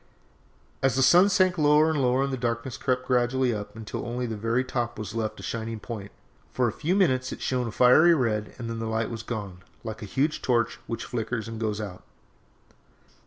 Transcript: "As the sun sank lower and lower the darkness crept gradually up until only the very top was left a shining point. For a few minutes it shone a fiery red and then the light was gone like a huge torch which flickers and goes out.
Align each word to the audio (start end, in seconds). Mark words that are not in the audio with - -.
"As 0.81 0.95
the 0.95 1.03
sun 1.03 1.29
sank 1.29 1.59
lower 1.59 1.91
and 1.91 2.01
lower 2.01 2.25
the 2.25 2.35
darkness 2.35 2.75
crept 2.75 3.05
gradually 3.05 3.53
up 3.53 3.75
until 3.75 4.03
only 4.03 4.25
the 4.25 4.35
very 4.35 4.63
top 4.63 4.97
was 4.97 5.13
left 5.13 5.39
a 5.39 5.43
shining 5.43 5.79
point. 5.79 6.09
For 6.49 6.67
a 6.67 6.71
few 6.73 6.95
minutes 6.95 7.31
it 7.31 7.39
shone 7.39 7.67
a 7.67 7.71
fiery 7.71 8.15
red 8.15 8.55
and 8.57 8.67
then 8.67 8.79
the 8.79 8.87
light 8.87 9.11
was 9.11 9.21
gone 9.21 9.61
like 9.83 10.01
a 10.01 10.05
huge 10.05 10.41
torch 10.41 10.79
which 10.87 11.05
flickers 11.05 11.47
and 11.47 11.59
goes 11.61 11.79
out. 11.79 12.01